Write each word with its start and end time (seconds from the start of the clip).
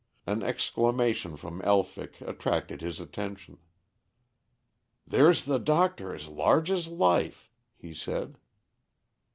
An 0.25 0.41
exclamation 0.41 1.35
from 1.37 1.61
Elphick 1.61 2.21
attracted 2.21 2.81
his 2.81 2.99
attention. 2.99 3.59
"There's 5.05 5.45
the 5.45 5.59
doctor 5.59 6.11
as 6.11 6.27
large 6.27 6.71
as 6.71 6.87
life!" 6.87 7.51
he 7.77 7.93
said. 7.93 8.39